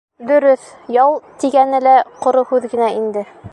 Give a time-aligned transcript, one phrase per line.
[0.27, 0.63] Дөрөҫ,
[0.95, 1.95] ял тигәне лә
[2.25, 3.27] ҡоро һүҙ генә инде.